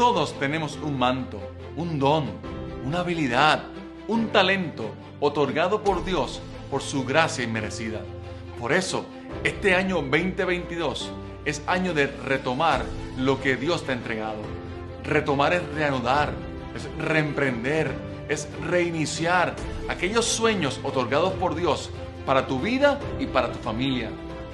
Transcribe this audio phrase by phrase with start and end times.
[0.00, 1.38] Todos tenemos un manto,
[1.76, 2.24] un don,
[2.86, 3.64] una habilidad,
[4.08, 8.00] un talento otorgado por Dios por su gracia inmerecida.
[8.58, 9.04] Por eso,
[9.44, 11.10] este año 2022
[11.44, 12.82] es año de retomar
[13.18, 14.38] lo que Dios te ha entregado.
[15.04, 16.32] Retomar es reanudar,
[16.74, 17.92] es reemprender,
[18.30, 19.54] es reiniciar
[19.86, 21.90] aquellos sueños otorgados por Dios
[22.24, 24.08] para tu vida y para tu familia.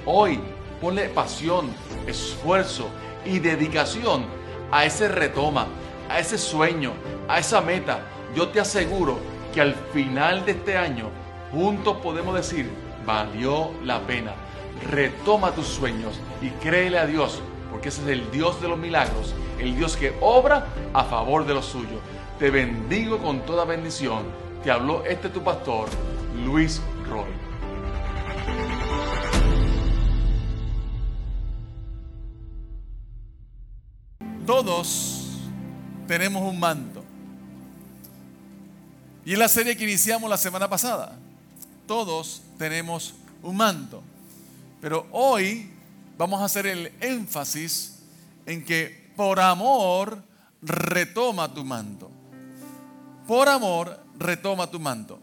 [0.05, 0.41] Hoy,
[0.81, 1.69] ponle pasión,
[2.05, 2.89] esfuerzo
[3.25, 4.36] y dedicación
[4.71, 5.67] a ese retoma,
[6.09, 6.93] a ese sueño,
[7.27, 7.99] a esa meta.
[8.35, 9.19] Yo te aseguro
[9.53, 11.09] que al final de este año,
[11.51, 12.69] juntos podemos decir,
[13.05, 14.33] valió la pena.
[14.91, 17.41] Retoma tus sueños y créele a Dios,
[17.71, 21.53] porque ese es el Dios de los milagros, el Dios que obra a favor de
[21.53, 21.99] los suyos.
[22.37, 24.23] Te bendigo con toda bendición.
[24.63, 25.87] Te habló este tu pastor,
[26.45, 27.46] Luis Roy.
[34.47, 35.25] Todos
[36.07, 37.03] tenemos un manto.
[39.25, 41.17] Y es la serie que iniciamos la semana pasada.
[41.85, 43.13] Todos tenemos
[43.43, 44.01] un manto.
[44.79, 45.69] Pero hoy
[46.17, 47.99] vamos a hacer el énfasis
[48.45, 50.23] en que por amor
[50.61, 52.09] retoma tu manto.
[53.27, 55.19] Por amor retoma tu manto.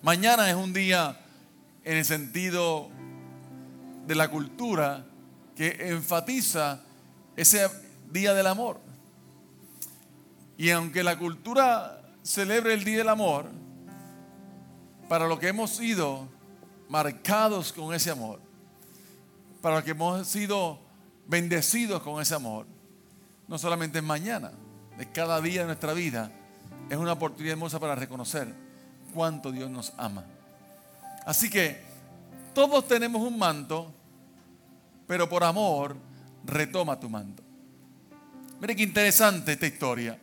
[0.00, 1.20] Mañana es un día
[1.84, 2.88] en el sentido
[4.06, 5.04] de la cultura
[5.54, 6.80] que enfatiza
[7.36, 7.68] ese
[8.12, 8.78] día del amor.
[10.56, 13.46] Y aunque la cultura celebre el día del amor,
[15.08, 16.28] para lo que hemos sido
[16.88, 18.38] marcados con ese amor,
[19.60, 20.78] para lo que hemos sido
[21.26, 22.66] bendecidos con ese amor,
[23.48, 24.52] no solamente es mañana,
[24.98, 26.30] es cada día de nuestra vida,
[26.90, 28.54] es una oportunidad hermosa para reconocer
[29.14, 30.24] cuánto Dios nos ama.
[31.24, 31.80] Así que
[32.54, 33.92] todos tenemos un manto,
[35.06, 35.96] pero por amor
[36.44, 37.42] retoma tu manto.
[38.62, 40.16] Mire qué interesante esta historia.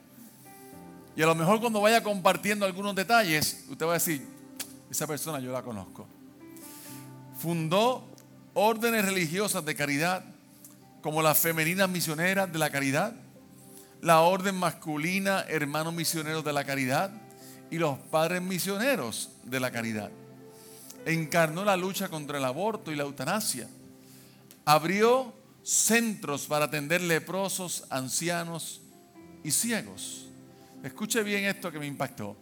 [1.13, 4.25] Y a lo mejor cuando vaya compartiendo algunos detalles, usted va a decir,
[4.89, 6.07] esa persona yo la conozco.
[7.37, 8.07] Fundó
[8.53, 10.23] órdenes religiosas de caridad,
[11.01, 13.13] como las femeninas misioneras de la caridad,
[14.01, 17.11] la orden masculina hermanos misioneros de la caridad
[17.69, 20.11] y los padres misioneros de la caridad.
[21.05, 23.67] Encarnó la lucha contra el aborto y la eutanasia.
[24.63, 25.33] Abrió
[25.63, 28.81] centros para atender leprosos, ancianos
[29.43, 30.27] y ciegos.
[30.83, 32.37] Escuche bien esto que me impactó.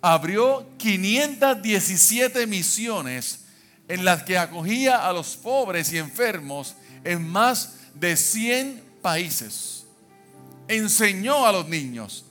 [0.00, 3.44] Abrió 517 misiones
[3.88, 6.74] en las que acogía a los pobres y enfermos
[7.04, 9.86] en más de 100 países.
[10.68, 12.24] Enseñó a los niños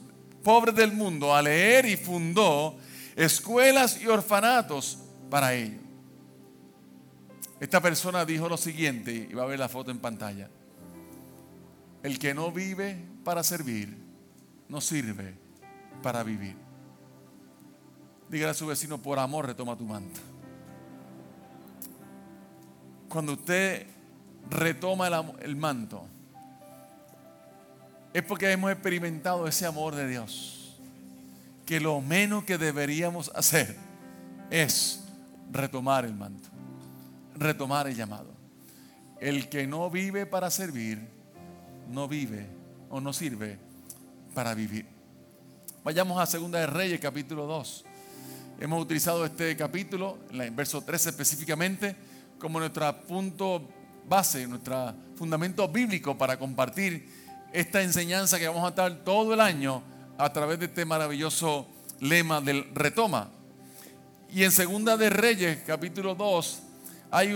[0.46, 2.78] pobres del mundo a leer y fundó
[3.16, 5.00] escuelas y orfanatos
[5.30, 5.85] para ellos.
[7.60, 10.50] Esta persona dijo lo siguiente, y va a ver la foto en pantalla.
[12.04, 13.98] El que no vive para servir,
[14.68, 15.36] no sirve
[16.04, 16.56] para vivir.
[18.30, 20.20] Dígale a su vecino, por amor retoma tu manto.
[23.08, 23.88] Cuando usted
[24.50, 26.06] retoma el, el manto,
[28.14, 30.78] es porque hemos experimentado ese amor de Dios.
[31.66, 33.76] Que lo menos que deberíamos hacer
[34.52, 35.04] es
[35.52, 36.55] retomar el manto
[37.36, 38.34] retomar el llamado.
[39.20, 41.00] El que no vive para servir,
[41.90, 42.48] no vive
[42.90, 43.60] o no sirve
[44.34, 44.86] para vivir.
[45.84, 47.86] Vayamos a Segunda de Reyes, capítulo 2.
[48.60, 51.96] Hemos utilizado este capítulo, en verso 13 específicamente,
[52.40, 53.68] como nuestro punto
[54.08, 57.08] base, nuestro fundamento bíblico para compartir
[57.54, 59.82] esta enseñanza que vamos a estar todo el año
[60.18, 61.68] a través de este maravilloso
[62.00, 63.30] lema del retoma.
[64.32, 66.62] Y en Segunda de Reyes, capítulo 2,
[67.16, 67.34] hay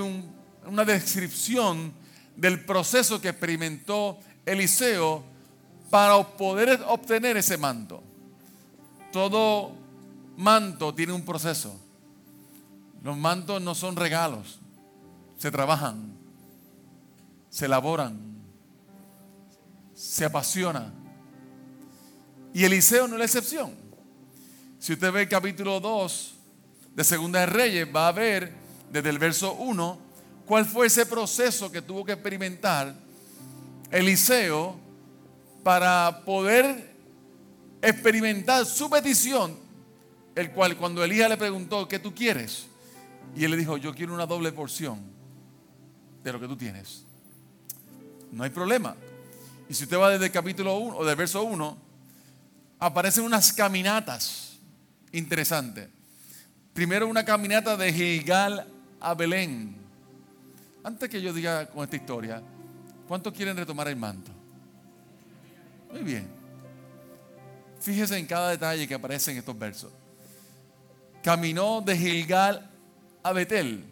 [0.65, 1.93] una descripción
[2.35, 5.23] del proceso que experimentó Eliseo
[5.89, 8.03] para poder obtener ese manto.
[9.13, 9.71] Todo
[10.35, 11.79] manto tiene un proceso.
[13.01, 14.59] Los mantos no son regalos,
[15.37, 16.11] se trabajan,
[17.49, 18.19] se elaboran,
[19.95, 20.91] se apasiona.
[22.53, 23.73] Y Eliseo no es la excepción.
[24.77, 26.33] Si usted ve el capítulo 2
[26.95, 28.58] de Segunda de Reyes, va a ver
[28.91, 29.99] desde el verso 1,
[30.45, 32.95] cuál fue ese proceso que tuvo que experimentar
[33.91, 34.75] Eliseo
[35.63, 36.95] para poder
[37.81, 39.55] experimentar su petición,
[40.35, 42.67] el cual cuando Elías le preguntó, ¿qué tú quieres?
[43.35, 44.99] Y él le dijo, yo quiero una doble porción
[46.23, 47.05] de lo que tú tienes.
[48.31, 48.95] No hay problema.
[49.69, 51.77] Y si usted va desde el capítulo 1 o del verso 1,
[52.79, 54.57] aparecen unas caminatas
[55.11, 55.89] interesantes.
[56.73, 58.65] Primero una caminata de Gilgal
[58.99, 59.75] a Belén.
[60.83, 62.41] Antes que yo diga con esta historia,
[63.07, 64.31] ¿cuántos quieren retomar el manto?
[65.91, 66.27] Muy bien.
[67.79, 69.91] Fíjese en cada detalle que aparece en estos versos.
[71.23, 72.69] Caminó de Gilgal
[73.23, 73.83] a Betel.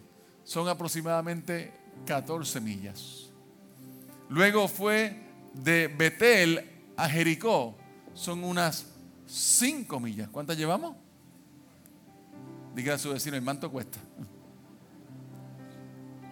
[0.44, 1.74] Son aproximadamente
[2.06, 3.30] 14 millas.
[4.30, 5.16] Luego fue
[5.54, 7.76] de Betel a Jericó.
[8.14, 8.86] Son unas
[9.28, 10.30] 5 millas.
[10.30, 10.96] ¿Cuántas llevamos?
[12.76, 14.00] Diga a su vecino, el manto cuesta.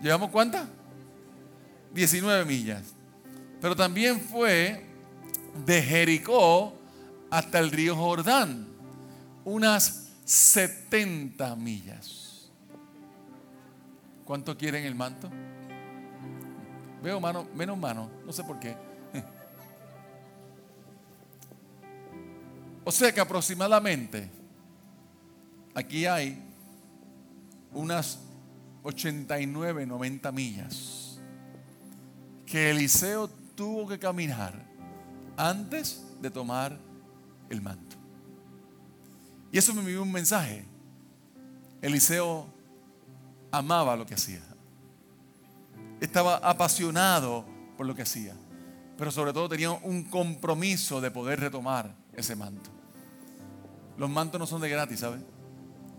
[0.05, 0.67] ¿Llevamos cuántas?
[1.95, 2.93] 19 millas.
[3.59, 4.85] Pero también fue
[5.65, 6.75] de Jericó
[7.31, 8.67] hasta el río Jordán,
[9.45, 12.51] unas 70 millas.
[14.25, 15.27] ¿Cuánto quieren el manto?
[17.01, 18.77] Veo mano, menos mano, no sé por qué.
[22.83, 24.29] O sea que aproximadamente
[25.73, 26.39] aquí hay
[27.73, 28.19] unas
[28.85, 31.19] 89, 90 millas
[32.45, 34.53] que Eliseo tuvo que caminar
[35.35, 36.77] antes de tomar
[37.49, 37.95] el manto.
[39.51, 40.65] Y eso me envió un mensaje.
[41.81, 42.45] Eliseo
[43.51, 44.43] amaba lo que hacía.
[45.99, 47.45] Estaba apasionado
[47.77, 48.35] por lo que hacía.
[48.97, 52.69] Pero sobre todo tenía un compromiso de poder retomar ese manto.
[53.97, 55.21] Los mantos no son de gratis, ¿sabes?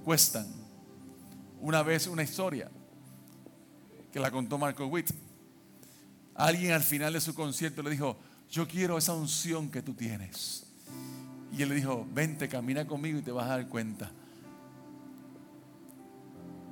[0.05, 0.47] Cuestan.
[1.61, 2.71] Una vez una historia
[4.16, 5.10] que la contó Marco Witt.
[6.36, 8.16] Alguien al final de su concierto le dijo,
[8.50, 10.64] yo quiero esa unción que tú tienes.
[11.52, 14.10] Y él le dijo, vente, camina conmigo y te vas a dar cuenta.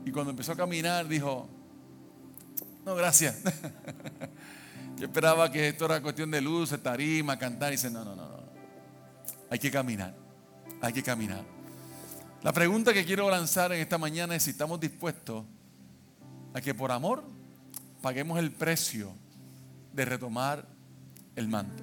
[0.06, 1.46] Y cuando empezó a caminar dijo,
[2.86, 3.36] no, gracias.
[4.96, 7.74] Yo esperaba que esto era cuestión de luz, tarima, cantar.
[7.74, 8.44] Y dice, no, no, no, no.
[9.50, 10.14] Hay que caminar.
[10.80, 11.44] Hay que caminar.
[12.42, 15.44] La pregunta que quiero lanzar en esta mañana es si estamos dispuestos
[16.54, 17.22] a que por amor
[18.00, 19.12] paguemos el precio
[19.92, 20.66] de retomar
[21.36, 21.82] el manto.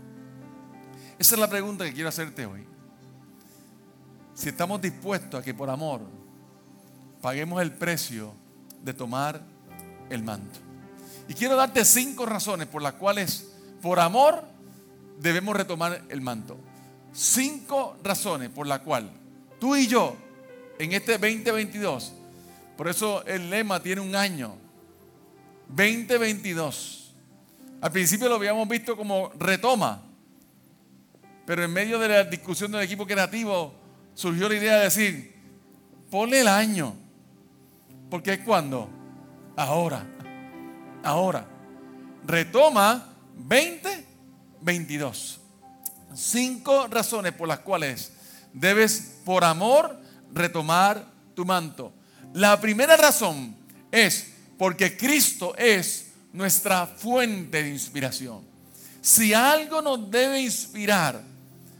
[1.19, 2.65] Esa es la pregunta que quiero hacerte hoy.
[4.33, 6.01] Si estamos dispuestos a que por amor
[7.21, 8.33] paguemos el precio
[8.81, 9.41] de tomar
[10.09, 10.59] el manto.
[11.27, 13.51] Y quiero darte cinco razones por las cuales
[13.81, 14.43] por amor
[15.19, 16.57] debemos retomar el manto.
[17.13, 19.11] Cinco razones por las cuales
[19.59, 20.15] tú y yo
[20.79, 22.13] en este 2022,
[22.77, 24.55] por eso el lema tiene un año,
[25.69, 27.01] 2022
[27.81, 30.03] al principio lo habíamos visto como retoma,
[31.47, 33.73] pero en medio de la discusión del equipo creativo
[34.13, 35.35] surgió la idea de decir,
[36.11, 36.93] ponle el año,
[38.11, 38.87] porque es cuando,
[39.57, 40.05] ahora,
[41.03, 41.47] ahora,
[42.27, 45.39] retoma 2022.
[46.13, 48.13] Cinco razones por las cuales
[48.53, 49.99] debes por amor
[50.31, 51.03] retomar
[51.33, 51.93] tu manto.
[52.33, 53.55] La primera razón
[53.91, 58.41] es porque Cristo es nuestra fuente de inspiración.
[59.01, 61.21] Si algo nos debe inspirar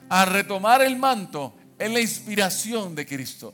[0.10, 3.54] a retomar el manto, es la inspiración de Cristo.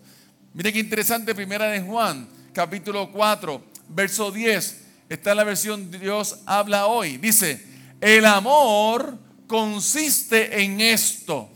[0.54, 4.82] Mire qué interesante, primera de Juan, capítulo 4, verso 10.
[5.10, 7.18] Está en la versión Dios habla hoy.
[7.18, 7.64] Dice,
[8.02, 11.50] el amor consiste en esto.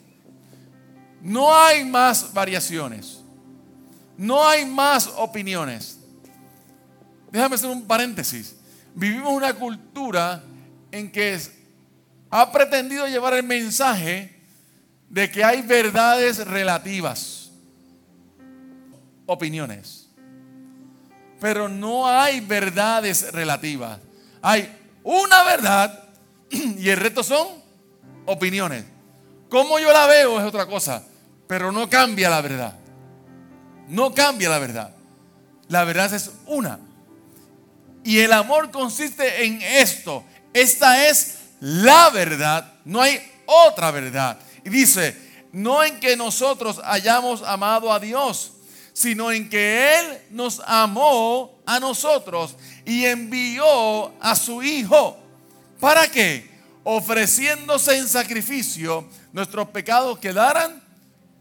[1.21, 3.20] No hay más variaciones.
[4.17, 5.99] No hay más opiniones.
[7.31, 8.55] Déjame hacer un paréntesis
[8.95, 10.43] vivimos una cultura
[10.91, 11.39] en que
[12.29, 14.39] ha pretendido llevar el mensaje
[15.09, 17.51] de que hay verdades relativas,
[19.25, 20.09] opiniones.
[21.39, 23.99] Pero no hay verdades relativas.
[24.41, 24.69] Hay
[25.03, 26.09] una verdad
[26.49, 27.47] y el resto son
[28.25, 28.85] opiniones.
[29.49, 31.03] Como yo la veo es otra cosa,
[31.47, 32.75] pero no cambia la verdad.
[33.87, 34.95] No cambia la verdad.
[35.67, 36.79] La verdad es una.
[38.03, 40.23] Y el amor consiste en esto.
[40.53, 42.73] Esta es la verdad.
[42.85, 44.37] No hay otra verdad.
[44.65, 45.15] Y dice,
[45.51, 48.53] no en que nosotros hayamos amado a Dios,
[48.93, 55.17] sino en que Él nos amó a nosotros y envió a su Hijo.
[55.79, 56.49] ¿Para qué?
[56.83, 60.81] Ofreciéndose en sacrificio, nuestros pecados quedaran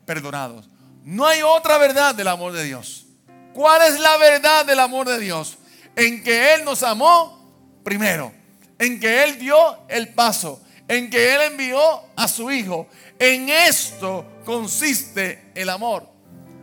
[0.05, 0.70] perdonados.
[1.05, 3.07] No hay otra verdad del amor de Dios.
[3.53, 5.59] ¿Cuál es la verdad del amor de Dios?
[5.97, 8.33] en que Él nos amó primero,
[8.79, 9.57] en que Él dio
[9.89, 11.81] el paso, en que Él envió
[12.17, 12.89] a su Hijo.
[13.19, 16.09] En esto consiste el amor.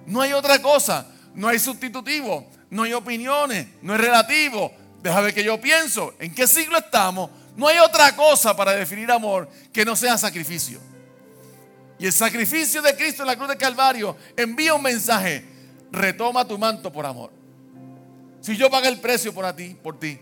[0.06, 4.72] No hay otra cosa, no hay sustitutivo, no hay opiniones, no es relativo.
[5.02, 7.30] Deja ver que yo pienso, ¿en qué siglo estamos?
[7.56, 10.80] No hay otra cosa para definir amor que no sea sacrificio.
[12.00, 15.44] Y el sacrificio de Cristo en la cruz de Calvario envía un mensaje.
[15.92, 17.32] Retoma tu manto por amor.
[18.42, 20.20] Si yo pago el precio por ti, por ti,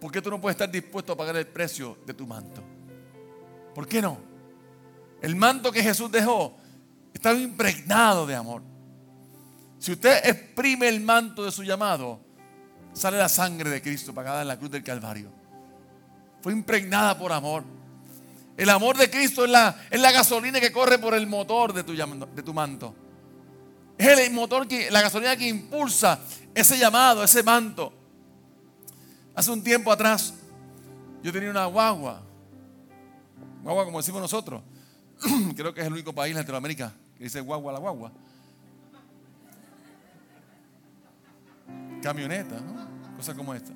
[0.00, 2.62] ¿por qué tú no puedes estar dispuesto a pagar el precio de tu manto?
[3.74, 4.18] ¿Por qué no?
[5.22, 6.56] El manto que Jesús dejó
[7.12, 8.62] estaba impregnado de amor.
[9.78, 12.20] Si usted exprime el manto de su llamado,
[12.92, 15.30] sale la sangre de Cristo pagada en la cruz del Calvario.
[16.40, 17.64] Fue impregnada por amor.
[18.56, 21.84] El amor de Cristo es la, es la gasolina que corre por el motor de
[21.84, 22.94] tu, de tu manto.
[23.98, 26.20] Es el motor que, la gasolina que impulsa
[26.54, 27.92] ese llamado, ese manto.
[29.34, 30.32] Hace un tiempo atrás,
[31.22, 32.22] yo tenía una guagua.
[33.62, 34.62] Guagua como decimos nosotros.
[35.56, 38.12] Creo que es el único país en Latinoamérica que dice guagua la guagua.
[42.02, 43.16] Camioneta, ¿no?
[43.16, 43.72] Cosas como esta.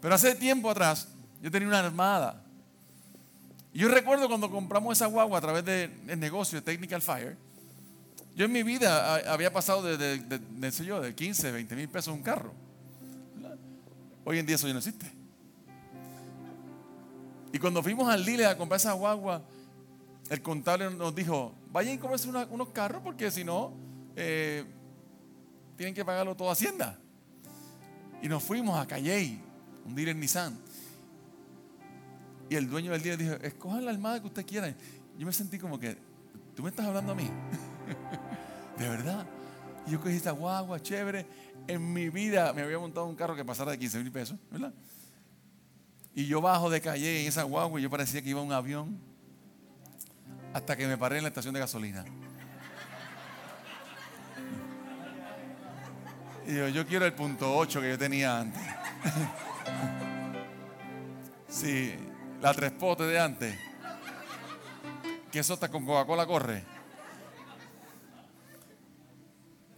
[0.00, 1.08] Pero hace tiempo atrás,
[1.40, 2.42] yo tenía una armada.
[3.72, 7.36] Yo recuerdo cuando compramos esa guagua a través del negocio de Technical Fire.
[8.34, 12.22] Yo en mi vida había pasado de, de, de, de 15, 20 mil pesos un
[12.22, 12.52] carro.
[14.24, 15.10] Hoy en día eso ya no existe.
[17.52, 19.42] Y cuando fuimos al Lille a comprar esa guagua,
[20.28, 23.72] el contable nos dijo, vayan y cómprese unos carros porque si no,
[24.16, 24.64] eh,
[25.76, 26.98] tienen que pagarlo todo Hacienda.
[28.20, 29.40] Y nos fuimos a Calley,
[29.86, 30.58] un dealer Nissan.
[32.50, 34.74] Y el dueño del día dijo, escojan la armada que usted quiera.
[35.18, 35.96] Yo me sentí como que,
[36.56, 37.28] tú me estás hablando a mí.
[38.78, 39.26] de verdad.
[39.86, 41.26] Y yo cogí esta guagua, chévere.
[41.66, 44.72] En mi vida me había montado un carro que pasara de 15 mil pesos, ¿verdad?
[46.14, 48.98] Y yo bajo de calle en esa guagua y yo parecía que iba un avión
[50.54, 52.04] hasta que me paré en la estación de gasolina.
[56.46, 58.62] Y yo, yo quiero el punto 8 que yo tenía antes.
[61.50, 61.94] Sí,
[62.40, 63.58] la tres potes de antes.
[65.30, 66.64] Que eso hasta con Coca-Cola corre.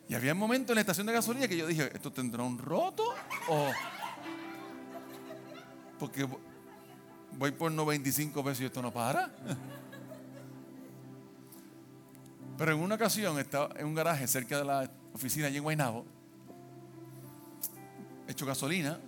[0.09, 2.59] Y había un momento en la estación de gasolina que yo dije, ¿esto tendrá un
[2.59, 3.05] roto?
[3.49, 3.71] O
[6.00, 6.26] porque
[7.33, 9.31] voy por 95 pesos y esto no para.
[12.57, 16.05] Pero en una ocasión estaba en un garaje cerca de la oficina allí en Guaynabo,
[18.26, 18.99] hecho gasolina,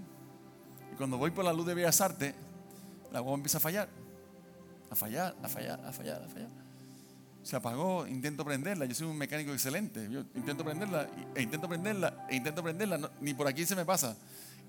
[0.92, 2.34] y cuando voy por la luz de Bellas Artes,
[3.12, 3.88] la agua empieza a fallar,
[4.90, 6.48] a fallar, a fallar, a fallar, a fallar.
[7.42, 12.26] Se apagó, intento prenderla, yo soy un mecánico excelente, yo intento prenderla, e intento prenderla,
[12.30, 14.16] e intento prenderla, ni por aquí se me pasa.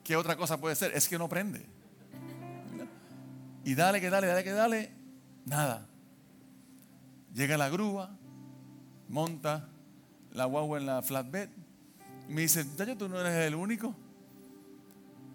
[0.03, 0.91] ¿Qué otra cosa puede ser?
[0.93, 1.65] Es que no prende.
[3.63, 4.91] Y dale, que dale, dale, que dale,
[5.45, 5.87] nada.
[7.33, 8.17] Llega la grúa,
[9.07, 9.69] monta
[10.33, 11.49] la guagua en la flatbed.
[12.27, 12.65] Me dice,
[12.97, 13.95] tú no eres el único.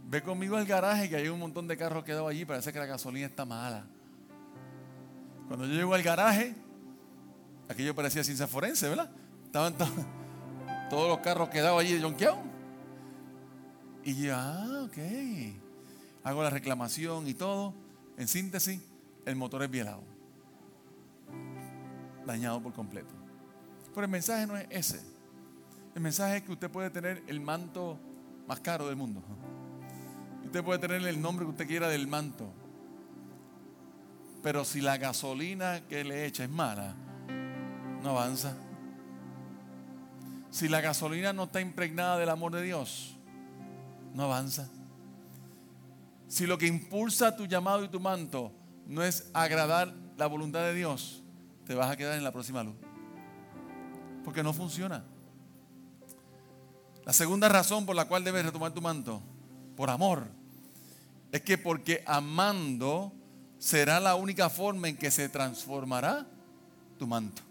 [0.08, 2.46] Ve conmigo al garaje que hay un montón de carros quedados allí.
[2.46, 3.84] Parece que la gasolina está mala.
[5.48, 6.54] Cuando yo llego al garaje,
[7.68, 9.10] aquello parecía ciencia forense, ¿verdad?
[9.44, 9.74] Estaban
[10.90, 12.38] todos los carros quedados allí de jonqueado.
[14.02, 14.96] Y yo, ah, ok.
[16.24, 17.74] Hago la reclamación y todo.
[18.16, 18.80] En síntesis,
[19.26, 20.02] el motor es bielado.
[22.24, 23.14] Dañado por completo.
[23.94, 25.02] Pero el mensaje no es ese.
[25.94, 27.98] El mensaje es que usted puede tener el manto
[28.46, 29.22] más caro del mundo.
[30.48, 32.50] Usted puede tener el nombre que usted quiera del manto.
[34.42, 36.94] Pero si la gasolina que le echa es mala,
[38.02, 38.56] no avanza.
[40.50, 43.14] Si la gasolina no está impregnada del amor de Dios,
[44.14, 44.70] no avanza.
[46.28, 48.50] Si lo que impulsa tu llamado y tu manto
[48.86, 51.22] no es agradar la voluntad de Dios,
[51.66, 52.76] te vas a quedar en la próxima luz
[54.24, 55.04] porque no funciona.
[57.04, 59.22] La segunda razón por la cual debes retomar tu manto,
[59.76, 60.37] por amor,
[61.32, 63.12] es que porque amando
[63.58, 66.26] será la única forma en que se transformará
[66.98, 67.42] tu manto.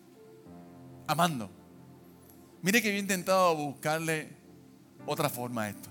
[1.05, 1.50] Amando.
[2.62, 4.29] Mire que yo he intentado buscarle
[5.05, 5.89] otra forma a esto.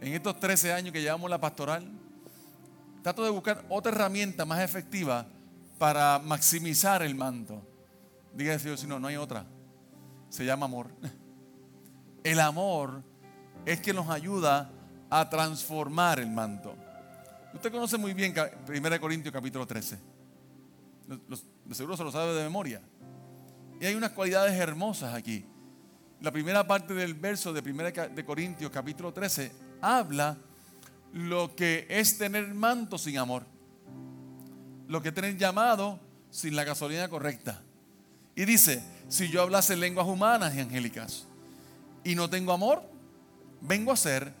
[0.00, 1.88] En estos 13 años que llevamos la pastoral,
[3.02, 5.26] trato de buscar otra herramienta más efectiva
[5.78, 7.62] para maximizar el manto.
[8.34, 9.44] Diga Dios, si no, no hay otra.
[10.28, 10.88] Se llama amor.
[12.24, 13.02] El amor
[13.66, 14.70] es que nos ayuda
[15.14, 16.74] a transformar el manto.
[17.52, 18.34] Usted conoce muy bien
[18.66, 19.98] 1 Corintios capítulo 13.
[21.66, 22.80] De seguro se lo sabe de memoria.
[23.78, 25.44] Y hay unas cualidades hermosas aquí.
[26.22, 27.82] La primera parte del verso de 1
[28.14, 29.52] de Corintios capítulo 13
[29.82, 30.38] habla
[31.12, 33.44] lo que es tener manto sin amor.
[34.88, 36.00] Lo que es tener llamado
[36.30, 37.60] sin la gasolina correcta.
[38.34, 41.26] Y dice, si yo hablase lenguas humanas y angélicas
[42.02, 42.82] y no tengo amor,
[43.60, 44.40] vengo a ser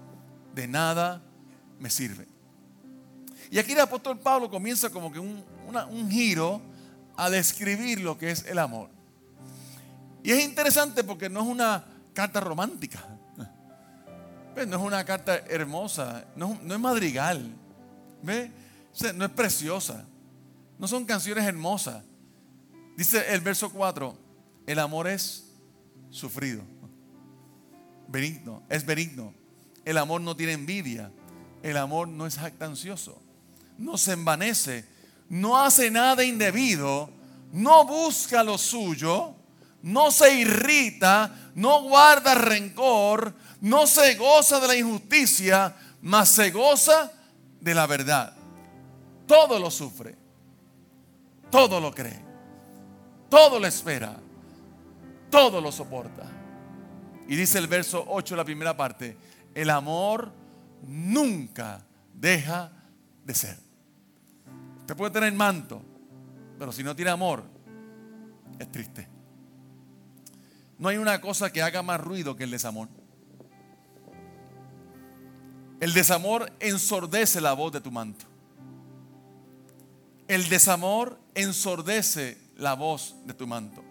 [0.53, 1.21] de nada
[1.79, 2.27] me sirve.
[3.49, 5.43] Y aquí el apóstol Pablo comienza como que un,
[5.89, 6.61] un giro
[7.17, 8.89] a describir lo que es el amor.
[10.23, 13.03] Y es interesante porque no es una carta romántica.
[14.55, 17.49] No es una carta hermosa, no, es madrigal.
[18.21, 18.51] ¿Ve?
[19.15, 20.05] no es preciosa.
[20.77, 22.03] No son canciones hermosas.
[22.97, 24.17] Dice el verso 4,
[24.67, 25.45] el amor es
[26.09, 26.63] sufrido.
[28.07, 29.33] Benigno, es benigno.
[29.85, 31.11] El amor no tiene envidia.
[31.63, 33.21] El amor no es jactancioso.
[33.77, 34.85] No se envanece.
[35.29, 37.09] No hace nada indebido.
[37.51, 39.35] No busca lo suyo.
[39.81, 41.51] No se irrita.
[41.55, 43.33] No guarda rencor.
[43.61, 45.75] No se goza de la injusticia.
[46.01, 47.11] Mas se goza
[47.59, 48.35] de la verdad.
[49.27, 50.15] Todo lo sufre.
[51.49, 52.21] Todo lo cree.
[53.29, 54.15] Todo lo espera.
[55.29, 56.23] Todo lo soporta.
[57.27, 59.15] Y dice el verso 8, la primera parte
[59.55, 60.31] el amor
[60.87, 62.71] nunca deja
[63.25, 63.57] de ser.
[64.79, 65.81] Usted puede tener manto,
[66.57, 67.43] pero si no tiene amor,
[68.59, 69.07] es triste.
[70.77, 72.87] No hay una cosa que haga más ruido que el desamor.
[75.79, 78.25] El desamor ensordece la voz de tu manto.
[80.27, 83.83] El desamor ensordece la voz de tu manto.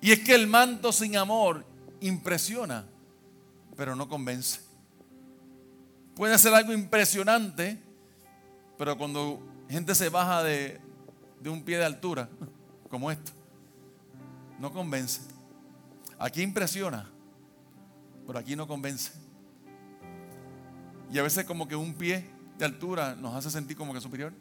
[0.00, 1.64] Y es que el manto sin amor
[2.00, 2.84] impresiona
[3.82, 4.60] pero no convence.
[6.14, 7.82] Puede hacer algo impresionante,
[8.78, 10.80] pero cuando gente se baja de,
[11.40, 12.28] de un pie de altura,
[12.88, 13.32] como esto,
[14.60, 15.20] no convence.
[16.16, 17.10] Aquí impresiona,
[18.24, 19.10] pero aquí no convence.
[21.10, 22.24] Y a veces como que un pie
[22.58, 24.32] de altura nos hace sentir como que superior.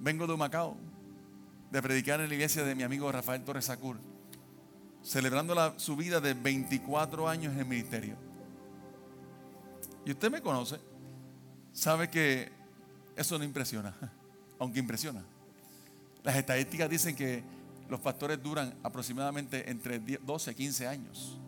[0.00, 0.76] Vengo de Macao,
[1.70, 4.07] de predicar en la iglesia de mi amigo Rafael Torres Sacur
[5.02, 8.16] celebrando la, su vida de 24 años en ministerio.
[10.04, 10.78] Y usted me conoce,
[11.72, 12.50] sabe que
[13.16, 13.94] eso no impresiona,
[14.58, 15.22] aunque impresiona.
[16.22, 17.42] Las estadísticas dicen que
[17.88, 21.38] los pastores duran aproximadamente entre 12 a 15 años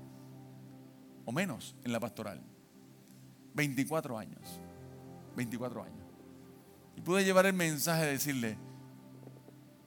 [1.25, 2.41] o menos en la pastoral.
[3.55, 4.61] 24 años.
[5.37, 6.05] 24 años.
[6.97, 8.57] Y pude llevar el mensaje de decirle,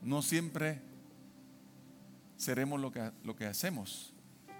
[0.01, 0.81] no siempre
[2.43, 4.13] seremos lo que, lo que hacemos,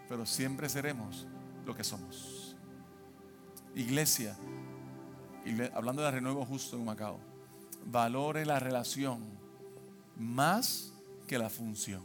[0.07, 1.27] pero siempre seremos
[1.65, 2.55] lo que somos.
[3.75, 4.37] Iglesia,
[5.73, 7.19] hablando de renuevo justo en Macao,
[7.85, 9.23] valore la relación
[10.17, 10.93] más
[11.27, 12.03] que la función.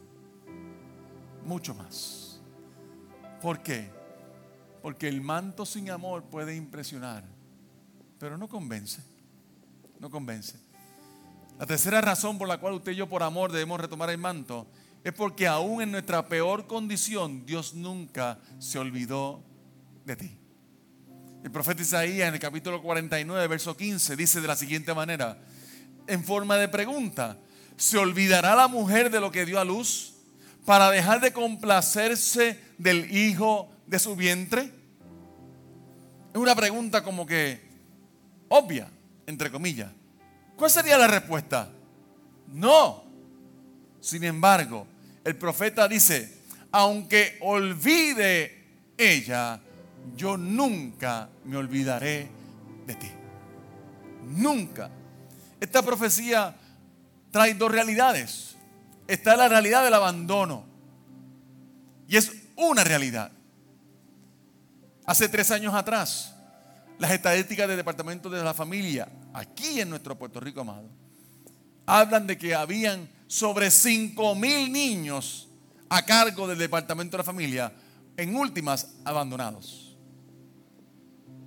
[1.45, 2.41] Mucho más.
[3.41, 3.91] ¿Por qué?
[4.83, 7.25] Porque el manto sin amor puede impresionar,
[8.19, 9.03] pero no convence.
[10.01, 10.59] No convence.
[11.59, 14.67] La tercera razón por la cual usted y yo por amor debemos retomar el manto
[15.05, 19.43] es porque aún en nuestra peor condición Dios nunca se olvidó
[20.05, 20.39] de ti.
[21.45, 25.39] El profeta Isaías en el capítulo 49, verso 15 dice de la siguiente manera,
[26.07, 27.39] en forma de pregunta,
[27.77, 30.15] ¿se olvidará la mujer de lo que dio a luz
[30.65, 34.73] para dejar de complacerse del hijo de su vientre?
[36.35, 37.61] Es una pregunta como que
[38.49, 38.91] obvia,
[39.27, 39.91] entre comillas.
[40.57, 41.71] ¿Cuál sería la respuesta?
[42.49, 43.08] No.
[44.09, 44.87] Sin embargo,
[45.23, 46.38] el profeta dice,
[46.73, 48.64] aunque olvide
[48.97, 49.61] ella,
[50.16, 52.27] yo nunca me olvidaré
[52.87, 53.11] de ti.
[54.29, 54.88] Nunca.
[55.61, 56.57] Esta profecía
[57.31, 58.57] trae dos realidades.
[59.07, 60.64] Está la realidad del abandono.
[62.09, 63.31] Y es una realidad.
[65.05, 66.35] Hace tres años atrás,
[66.99, 70.88] las estadísticas del Departamento de la Familia, aquí en nuestro Puerto Rico amado,
[71.85, 75.49] hablan de que habían sobre 5 mil niños
[75.88, 77.73] a cargo del Departamento de la Familia,
[78.17, 79.97] en últimas abandonados.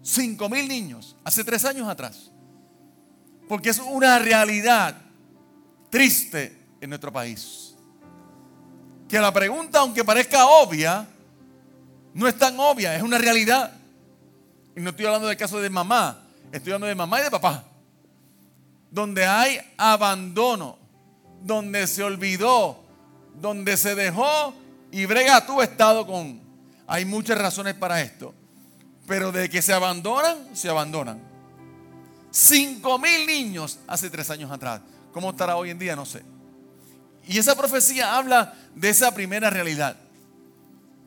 [0.03, 2.31] 5 mil niños, hace tres años atrás.
[3.47, 4.95] Porque es una realidad
[5.89, 7.75] triste en nuestro país.
[9.09, 11.07] Que la pregunta, aunque parezca obvia,
[12.13, 13.73] no es tan obvia, es una realidad.
[14.75, 17.65] Y no estoy hablando del caso de mamá, estoy hablando de mamá y de papá.
[18.89, 20.77] Donde hay abandono,
[21.41, 22.83] donde se olvidó,
[23.35, 24.53] donde se dejó
[24.91, 26.41] y brega tu estado con.
[26.87, 28.33] Hay muchas razones para esto.
[29.07, 31.21] Pero de que se abandonan, se abandonan.
[32.29, 34.81] Cinco mil niños hace tres años atrás.
[35.11, 35.95] ¿Cómo estará hoy en día?
[35.95, 36.23] No sé.
[37.27, 39.97] Y esa profecía habla de esa primera realidad.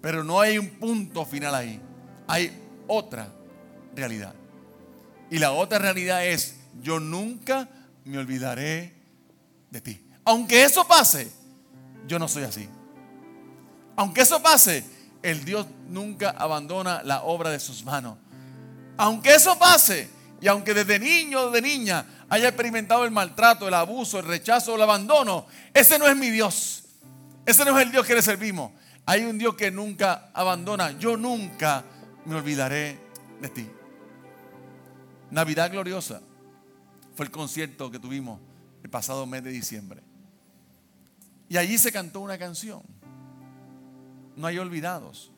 [0.00, 1.80] Pero no hay un punto final ahí.
[2.26, 2.52] Hay
[2.86, 3.28] otra
[3.94, 4.34] realidad.
[5.30, 7.68] Y la otra realidad es, yo nunca
[8.04, 8.92] me olvidaré
[9.70, 10.03] de ti.
[10.24, 11.30] Aunque eso pase,
[12.06, 12.68] yo no soy así.
[13.96, 14.84] Aunque eso pase,
[15.22, 18.18] el Dios nunca abandona la obra de sus manos.
[18.96, 20.08] Aunque eso pase,
[20.40, 24.72] y aunque desde niño o de niña haya experimentado el maltrato, el abuso, el rechazo
[24.72, 26.84] o el abandono, ese no es mi Dios.
[27.46, 28.72] Ese no es el Dios que le servimos.
[29.06, 30.92] Hay un Dios que nunca abandona.
[30.98, 31.84] Yo nunca
[32.24, 32.98] me olvidaré
[33.40, 33.70] de ti.
[35.30, 36.20] Navidad gloriosa
[37.14, 38.40] fue el concierto que tuvimos
[38.82, 40.03] el pasado mes de diciembre.
[41.54, 42.82] Y allí se cantó una canción.
[44.34, 45.30] No hay olvidados.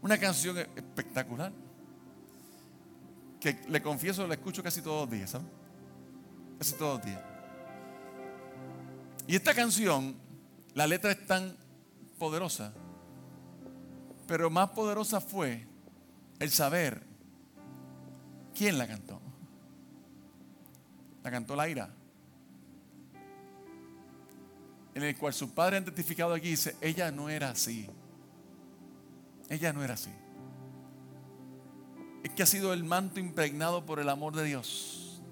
[0.00, 1.52] Una canción espectacular.
[3.38, 5.46] Que le confieso, la escucho casi todos los días, ¿sabes?
[6.58, 7.20] Casi todos los días.
[9.26, 10.16] Y esta canción,
[10.72, 11.54] la letra es tan
[12.18, 12.72] poderosa,
[14.26, 15.66] pero más poderosa fue
[16.38, 17.02] el saber
[18.54, 19.20] quién la cantó.
[21.22, 21.90] La cantó Laira.
[24.94, 27.88] En el cual su padre ha identificado aquí dice, ella no era así.
[29.48, 30.10] Ella no era así.
[32.22, 35.22] Es que ha sido el manto impregnado por el amor de Dios,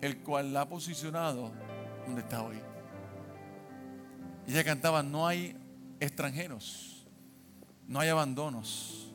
[0.00, 1.52] el cual la ha posicionado
[2.06, 2.58] donde está hoy.
[4.46, 5.56] Ella cantaba, no hay
[6.00, 7.06] extranjeros,
[7.86, 9.12] no hay abandonos,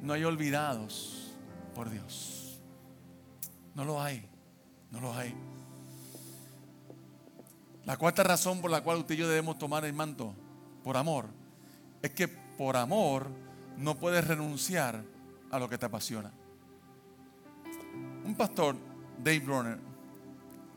[0.00, 1.34] no hay olvidados
[1.74, 2.60] por Dios.
[3.74, 4.28] No lo hay,
[4.90, 5.34] no lo hay.
[7.90, 10.32] La cuarta razón por la cual usted y yo debemos tomar el manto,
[10.84, 11.26] por amor,
[12.00, 13.26] es que por amor
[13.78, 15.02] no puedes renunciar
[15.50, 16.30] a lo que te apasiona.
[18.24, 18.76] Un pastor,
[19.18, 19.80] Dave Bronner,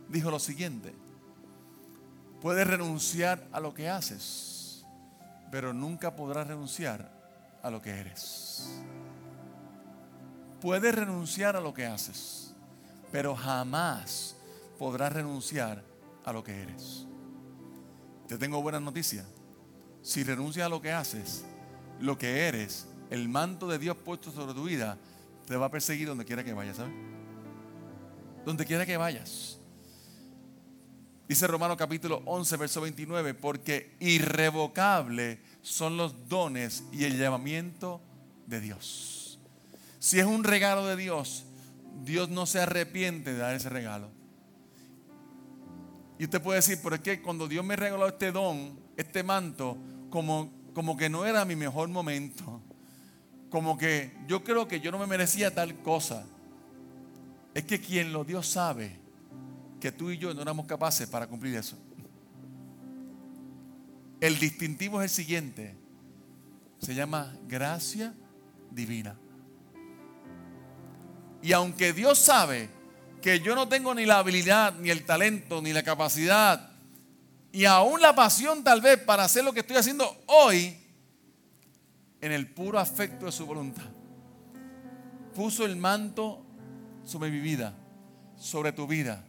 [0.09, 0.91] dijo lo siguiente,
[2.41, 4.83] puedes renunciar a lo que haces,
[5.51, 7.11] pero nunca podrás renunciar
[7.61, 8.81] a lo que eres.
[10.59, 12.55] Puedes renunciar a lo que haces,
[13.11, 14.35] pero jamás
[14.79, 15.92] podrás renunciar
[16.25, 17.07] a lo que eres.
[18.27, 19.25] Te tengo buenas noticias.
[20.01, 21.45] Si renuncias a lo que haces,
[21.99, 24.97] lo que eres, el manto de Dios puesto sobre tu vida,
[25.45, 26.93] te va a perseguir donde quiera que vayas, ¿sabes?
[28.45, 29.59] Donde quiera que vayas.
[31.27, 38.01] Dice Romano capítulo 11, verso 29, porque irrevocable son los dones y el llamamiento
[38.45, 39.39] de Dios.
[39.99, 41.45] Si es un regalo de Dios,
[42.03, 44.11] Dios no se arrepiente de dar ese regalo.
[46.19, 49.77] Y usted puede decir, pero es que cuando Dios me regaló este don, este manto,
[50.09, 52.61] como, como que no era mi mejor momento.
[53.49, 56.25] Como que yo creo que yo no me merecía tal cosa.
[57.53, 58.99] Es que quien lo dio sabe
[59.79, 61.77] que tú y yo no éramos capaces para cumplir eso.
[64.19, 65.75] El distintivo es el siguiente.
[66.79, 68.13] Se llama gracia
[68.71, 69.17] divina.
[71.41, 72.69] Y aunque Dios sabe
[73.23, 76.71] que yo no tengo ni la habilidad, ni el talento, ni la capacidad,
[77.53, 80.77] y aún la pasión tal vez para hacer lo que estoy haciendo hoy,
[82.19, 83.85] en el puro afecto de su voluntad.
[85.33, 86.45] Puso el manto
[87.05, 87.73] sobre mi vida,
[88.35, 89.23] sobre tu vida,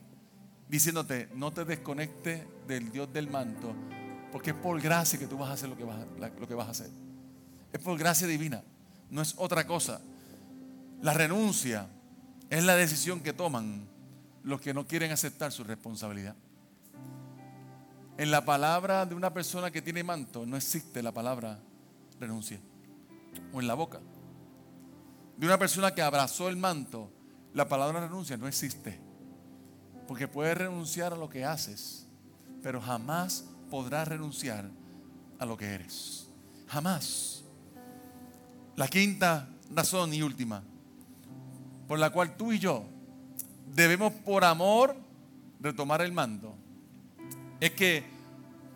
[0.68, 3.76] diciéndote, no te desconectes del Dios del manto,
[4.32, 6.54] porque es por gracia que tú vas a hacer lo que vas a, lo que
[6.54, 6.90] vas a hacer.
[7.72, 8.64] Es por gracia divina,
[9.10, 10.00] no es otra cosa.
[11.00, 11.86] La renuncia,
[12.50, 13.88] es la decisión que toman
[14.42, 16.36] los que no quieren aceptar su responsabilidad.
[18.16, 21.58] En la palabra de una persona que tiene manto no existe la palabra
[22.20, 22.60] renuncia.
[23.52, 24.00] O en la boca.
[25.36, 27.10] De una persona que abrazó el manto,
[27.54, 29.00] la palabra renuncia no existe.
[30.06, 32.06] Porque puedes renunciar a lo que haces,
[32.62, 34.70] pero jamás podrás renunciar
[35.38, 36.28] a lo que eres.
[36.68, 37.42] Jamás.
[38.76, 40.62] La quinta razón y última
[41.86, 42.84] por la cual tú y yo
[43.74, 44.96] debemos por amor
[45.60, 46.54] retomar el mando,
[47.60, 48.04] es que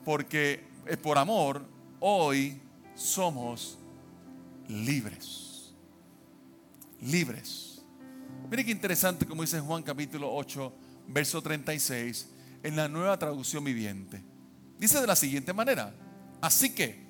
[0.05, 1.63] porque es por amor
[2.01, 2.61] hoy
[2.95, 3.79] somos
[4.69, 5.73] libres.
[7.01, 7.83] Libres.
[8.51, 10.73] Mire qué interesante como dice Juan capítulo 8,
[11.09, 12.29] verso 36,
[12.63, 14.23] en la nueva traducción viviente.
[14.79, 15.95] Dice de la siguiente manera,
[16.41, 17.07] así que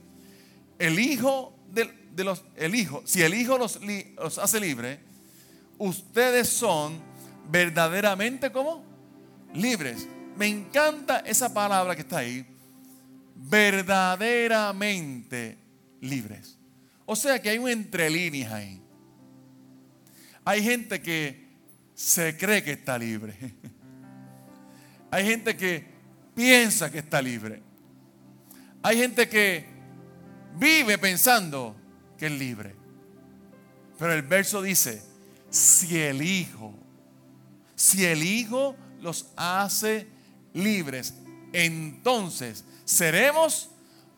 [0.79, 3.79] el Hijo de, los, el Hijo, si el Hijo los,
[4.17, 5.01] los hace libre,
[5.79, 7.01] ustedes son
[7.51, 8.85] verdaderamente como
[9.55, 10.07] libres.
[10.37, 12.47] Me encanta esa palabra que está ahí.
[13.35, 15.59] Verdaderamente
[16.01, 16.59] libres.
[17.07, 18.81] O sea que hay un entre líneas ahí.
[20.45, 21.49] Hay gente que
[21.95, 23.35] se cree que está libre.
[25.11, 25.87] Hay gente que
[26.35, 27.63] piensa que está libre.
[28.83, 29.65] Hay gente que
[30.59, 31.75] vive pensando
[32.19, 32.75] que es libre.
[33.99, 35.03] Pero el verso dice,
[35.51, 36.73] si el Hijo,
[37.75, 40.07] si el Hijo los hace
[40.55, 41.15] libres,
[41.53, 43.71] entonces seremos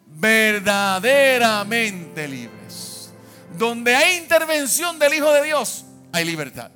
[0.07, 3.13] verdaderamente libres.
[3.57, 6.71] Donde hay intervención del Hijo de Dios, hay libertad.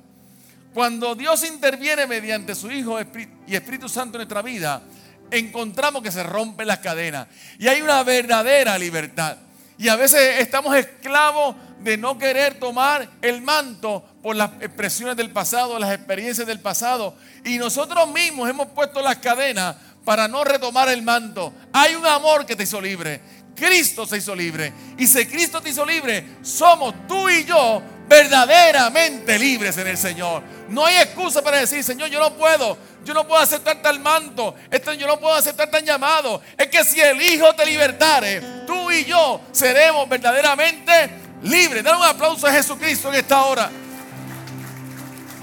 [0.73, 2.99] Cuando Dios interviene mediante su Hijo
[3.47, 4.83] y Espíritu Santo en nuestra vida,
[5.31, 9.37] encontramos que se rompen las cadenas y hay una verdadera libertad.
[9.77, 15.29] Y a veces estamos esclavos de no querer tomar el manto por las expresiones del
[15.29, 17.13] pasado, las experiencias del pasado.
[17.43, 21.53] Y nosotros mismos hemos puesto las cadenas para no retomar el manto.
[21.71, 23.21] Hay un amor que te hizo libre.
[23.55, 24.73] Cristo se hizo libre.
[24.97, 30.41] Y si Cristo te hizo libre, somos tú y yo verdaderamente libres en el Señor.
[30.69, 32.79] No hay excusa para decir, Señor, yo no puedo.
[33.05, 34.55] Yo no puedo aceptar tal manto.
[34.71, 36.41] Esto yo no puedo aceptar tan llamado.
[36.57, 41.11] Es que si el Hijo te libertare, tú y yo seremos verdaderamente
[41.43, 41.83] libres.
[41.83, 43.69] Dale un aplauso a Jesucristo en esta hora.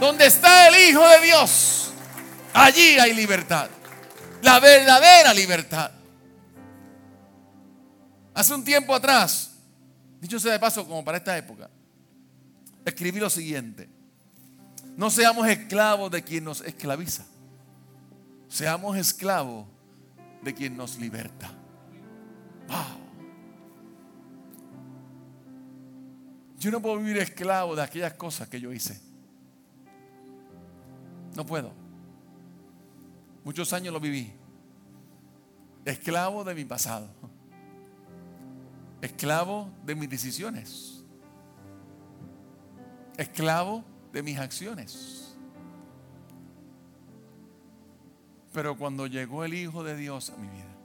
[0.03, 1.93] Donde está el Hijo de Dios,
[2.53, 3.71] allí hay libertad.
[4.43, 5.93] La verdadera libertad.
[8.35, 9.53] Hace un tiempo atrás,
[10.21, 11.71] dicho sea de paso, como para esta época,
[12.85, 13.89] escribí lo siguiente.
[14.97, 17.25] No seamos esclavos de quien nos esclaviza.
[18.49, 19.69] Seamos esclavos
[20.43, 21.49] de quien nos liberta.
[26.59, 29.12] Yo no puedo vivir esclavo de aquellas cosas que yo hice.
[31.35, 31.73] No puedo.
[33.45, 34.33] Muchos años lo viví.
[35.85, 37.09] Esclavo de mi pasado.
[39.01, 41.05] Esclavo de mis decisiones.
[43.17, 45.37] Esclavo de mis acciones.
[48.53, 50.77] Pero cuando llegó el Hijo de Dios a mi vida,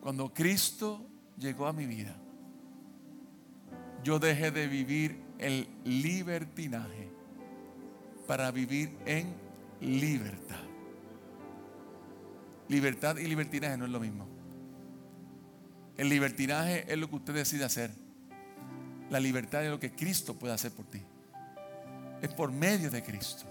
[0.00, 1.04] cuando Cristo
[1.36, 2.14] llegó a mi vida,
[4.02, 7.11] yo dejé de vivir el libertinaje
[8.32, 9.34] para vivir en
[9.82, 10.62] libertad.
[12.66, 14.26] Libertad y libertinaje no es lo mismo.
[15.98, 17.90] El libertinaje es lo que usted decide hacer.
[19.10, 21.02] La libertad es lo que Cristo puede hacer por ti.
[22.22, 23.44] Es por medio de Cristo.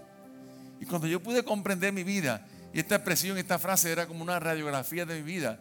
[0.79, 4.39] Y cuando yo pude comprender mi vida, y esta expresión, esta frase era como una
[4.39, 5.59] radiografía de mi vida,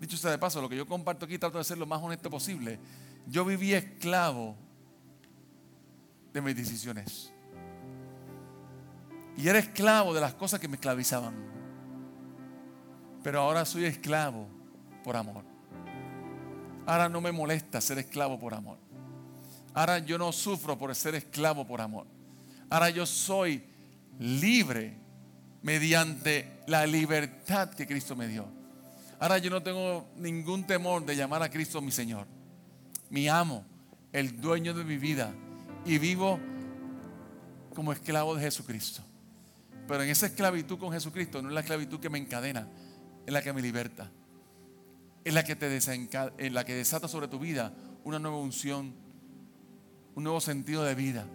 [0.00, 2.30] dicho sea de paso, lo que yo comparto aquí trato de ser lo más honesto
[2.30, 2.78] posible.
[3.26, 4.56] Yo viví esclavo
[6.32, 7.30] de mis decisiones.
[9.38, 11.32] Y era esclavo de las cosas que me esclavizaban.
[13.22, 14.48] Pero ahora soy esclavo
[15.04, 15.44] por amor.
[16.84, 18.78] Ahora no me molesta ser esclavo por amor.
[19.74, 22.04] Ahora yo no sufro por ser esclavo por amor.
[22.68, 23.62] Ahora yo soy
[24.18, 24.96] libre
[25.62, 28.44] mediante la libertad que Cristo me dio.
[29.20, 32.26] Ahora yo no tengo ningún temor de llamar a Cristo mi Señor,
[33.08, 33.64] mi amo,
[34.12, 35.32] el dueño de mi vida.
[35.86, 36.40] Y vivo
[37.72, 39.04] como esclavo de Jesucristo.
[39.88, 42.68] Pero en esa esclavitud con Jesucristo no es la esclavitud que me encadena,
[43.26, 44.08] es la que me liberta
[45.28, 45.78] es la que te
[46.38, 48.94] en la que desata sobre tu vida una nueva unción,
[50.14, 51.26] un nuevo sentido de vida.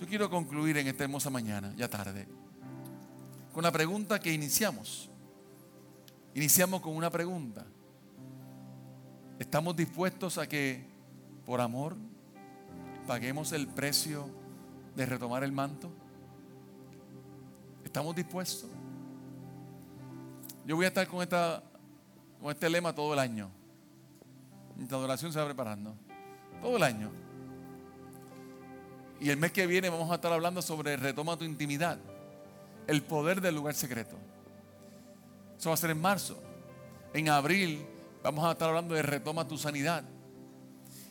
[0.00, 2.26] Yo quiero concluir en esta hermosa mañana, ya tarde,
[3.52, 5.08] con la pregunta que iniciamos.
[6.34, 7.64] Iniciamos con una pregunta.
[9.38, 10.84] ¿Estamos dispuestos a que
[11.46, 11.96] por amor
[13.06, 14.28] paguemos el precio
[14.96, 15.92] de retomar el manto?
[17.88, 18.68] ¿Estamos dispuestos?
[20.66, 21.62] Yo voy a estar con esta
[22.38, 23.50] con este lema todo el año.
[24.76, 25.94] Nuestra adoración se va preparando.
[26.60, 27.10] Todo el año.
[29.20, 31.98] Y el mes que viene vamos a estar hablando sobre retoma tu intimidad.
[32.86, 34.16] El poder del lugar secreto.
[35.58, 36.38] Eso va a ser en marzo.
[37.14, 37.86] En abril
[38.22, 40.04] vamos a estar hablando de retoma tu sanidad.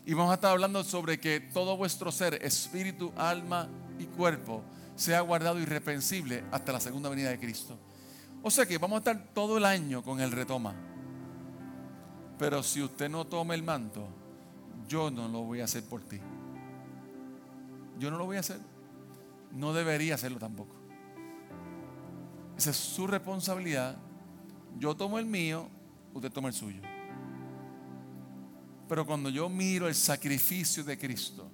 [0.05, 4.61] Y vamos a estar hablando sobre que todo vuestro ser, espíritu, alma y cuerpo,
[4.97, 7.77] sea guardado irrepensible hasta la segunda venida de Cristo.
[8.41, 10.75] O sea que vamos a estar todo el año con el retoma.
[12.39, 14.07] Pero si usted no toma el manto,
[14.87, 16.19] yo no lo voy a hacer por ti.
[17.99, 18.59] Yo no lo voy a hacer.
[19.51, 20.75] No debería hacerlo tampoco.
[22.57, 23.97] Esa es su responsabilidad.
[24.79, 25.69] Yo tomo el mío,
[26.13, 26.81] usted toma el suyo.
[28.89, 31.51] Pero cuando yo miro el sacrificio de Cristo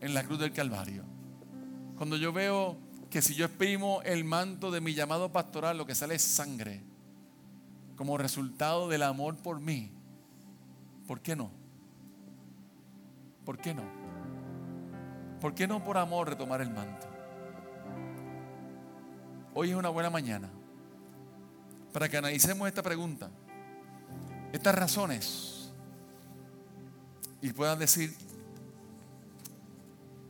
[0.00, 1.13] en la cruz del Calvario,
[1.96, 2.76] cuando yo veo
[3.10, 6.82] que si yo exprimo el manto de mi llamado pastoral, lo que sale es sangre,
[7.96, 9.90] como resultado del amor por mí,
[11.06, 11.50] ¿Por qué no?
[13.44, 13.82] ¿Por qué no?
[15.40, 17.06] ¿Por qué no por amor retomar el manto?
[19.52, 20.48] Hoy es una buena mañana
[21.92, 23.30] para que analicemos esta pregunta,
[24.52, 25.70] estas razones
[27.40, 28.16] y puedan decir,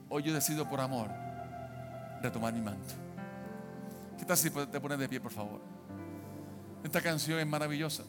[0.09, 1.24] hoy yo decido por amor
[2.25, 2.95] retomar mi manto.
[4.19, 5.61] ¿Qué tal si te pones de pie, por favor?
[6.83, 8.05] Esta canción es maravillosa.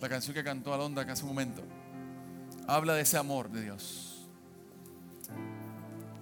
[0.00, 1.62] La canción que cantó Alonda hace un momento.
[2.66, 4.28] Habla de ese amor de Dios.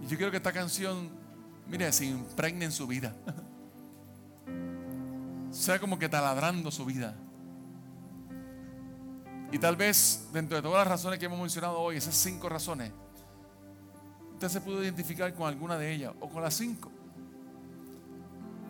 [0.03, 1.11] Y yo quiero que esta canción,
[1.67, 3.15] mire, se impregne en su vida.
[5.51, 7.15] sea como que taladrando su vida.
[9.53, 12.93] Y tal vez dentro de todas las razones que hemos mencionado hoy, esas cinco razones,
[14.37, 16.91] usted se pudo identificar con alguna de ellas o con las cinco.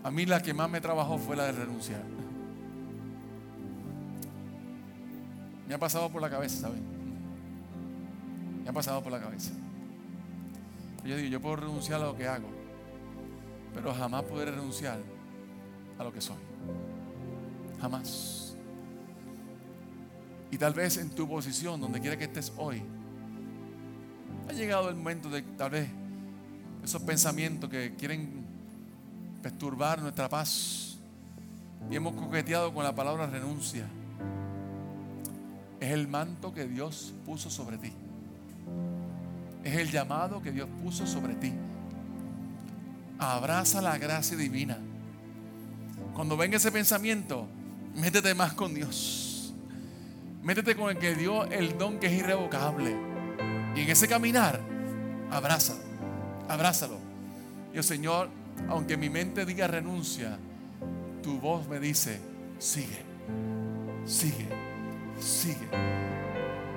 [0.05, 2.05] A mí la que más me trabajó fue la de renunciar.
[5.67, 6.85] Me ha pasado por la cabeza, ¿saben?
[8.63, 9.51] Me ha pasado por la cabeza.
[11.05, 12.49] Yo digo, yo puedo renunciar a lo que hago,
[13.75, 15.01] pero jamás podré renunciar
[15.99, 16.37] a lo que soy.
[17.81, 18.57] Jamás.
[20.53, 22.85] Y tal vez en tu posición, donde quiera que estés hoy,
[24.49, 25.89] ha llegado el momento de tal vez
[26.85, 28.45] esos pensamientos que quieren
[29.43, 30.99] perturbar nuestra paz.
[31.91, 33.87] Y hemos coqueteado con la palabra renuncia.
[35.81, 37.93] Es el manto que Dios puso sobre ti.
[39.63, 41.53] Es el llamado que Dios puso sobre ti.
[43.19, 44.79] Abraza la gracia divina.
[46.15, 47.47] Cuando venga ese pensamiento,
[47.95, 49.55] métete más con Dios.
[50.43, 53.16] Métete con el que dio el don que es irrevocable.
[53.77, 54.59] Y en ese caminar,
[55.31, 55.81] abrázalo.
[56.49, 56.99] Abrázalo.
[57.75, 58.31] Y el Señor,
[58.69, 60.39] aunque mi mente diga renuncia,
[61.23, 62.19] tu voz me dice,
[62.59, 63.03] sigue,
[64.07, 64.49] sigue,
[65.21, 65.69] sigue.